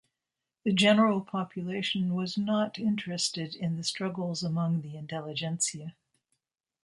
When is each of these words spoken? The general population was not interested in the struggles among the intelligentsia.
The 0.63 0.73
general 0.73 1.21
population 1.21 2.15
was 2.15 2.35
not 2.35 2.79
interested 2.79 3.53
in 3.53 3.77
the 3.77 3.83
struggles 3.83 4.41
among 4.41 4.81
the 4.81 4.97
intelligentsia. 4.97 5.95